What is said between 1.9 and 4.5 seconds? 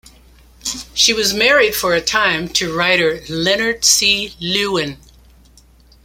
a time to writer Leonard C.